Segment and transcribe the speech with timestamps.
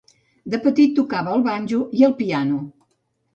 [0.53, 2.59] De petit, tocava el banjo i el piano.